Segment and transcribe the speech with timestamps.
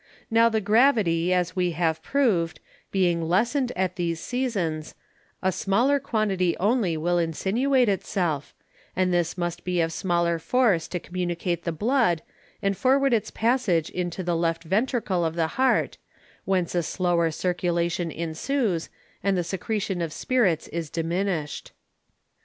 [0.31, 2.59] Now the Gravity, as we have proved,
[2.91, 4.95] being lessened at these Seasons,
[5.43, 8.55] a smaller quantity only will insinuate it self,
[8.95, 12.23] and this must be of smaller force to comminute the Blood,
[12.63, 15.99] and forward its Passage into the left Ventricle of the Heart,
[16.45, 18.89] whence a slower Circulation insues,
[19.23, 21.73] and the Secretion of Spirits is diminished.